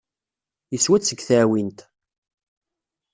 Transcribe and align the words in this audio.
Yeswa-d 0.73 1.03
seg 1.05 1.19
teɛwint. 1.27 1.79